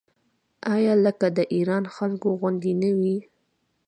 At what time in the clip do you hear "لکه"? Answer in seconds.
1.05-1.27